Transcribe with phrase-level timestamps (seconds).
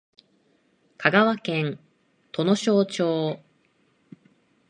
[0.97, 1.77] 香川県
[2.31, 3.39] 土庄町